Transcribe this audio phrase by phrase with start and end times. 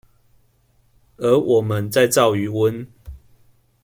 [1.17, 2.87] 而我們在造魚塭